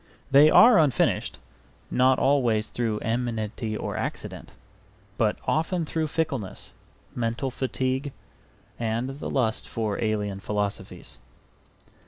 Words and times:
They 0.31 0.49
are 0.49 0.79
unfinished, 0.79 1.37
not 1.91 2.17
always 2.17 2.69
through 2.69 3.01
enmity 3.01 3.77
or 3.77 3.95
accident, 3.95 4.51
but 5.15 5.37
often 5.45 5.85
through 5.85 6.07
fickleness, 6.07 6.73
mental 7.13 7.51
fatigue, 7.51 8.11
and 8.79 9.19
the 9.19 9.29
lust 9.29 9.69
for 9.69 10.03
alien 10.03 10.39
philosophies. 10.39 11.19